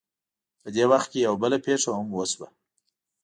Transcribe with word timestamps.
په 0.61 0.69
دې 0.75 0.83
وخت 0.91 1.07
کې 1.11 1.19
یوه 1.27 1.37
بله 1.43 1.57
پېښه 1.65 1.89
هم 1.97 2.07
وشوه. 2.13 2.47